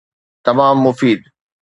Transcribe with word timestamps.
تمام 0.45 0.87
مفيد. 0.87 1.19